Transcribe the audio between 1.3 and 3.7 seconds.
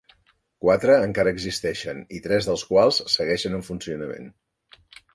existeixen i tres dels quals segueixen en